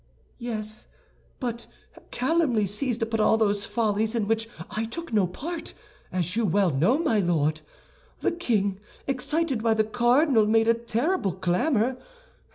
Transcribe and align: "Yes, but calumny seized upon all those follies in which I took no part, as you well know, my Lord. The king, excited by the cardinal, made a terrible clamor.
"Yes, 0.39 0.87
but 1.39 1.67
calumny 2.09 2.65
seized 2.65 3.03
upon 3.03 3.19
all 3.19 3.37
those 3.37 3.65
follies 3.65 4.15
in 4.15 4.27
which 4.27 4.49
I 4.71 4.83
took 4.85 5.13
no 5.13 5.27
part, 5.27 5.75
as 6.11 6.35
you 6.35 6.43
well 6.43 6.71
know, 6.71 6.97
my 6.97 7.19
Lord. 7.19 7.61
The 8.21 8.31
king, 8.31 8.79
excited 9.05 9.61
by 9.61 9.75
the 9.75 9.83
cardinal, 9.83 10.47
made 10.47 10.67
a 10.67 10.73
terrible 10.73 11.33
clamor. 11.33 11.97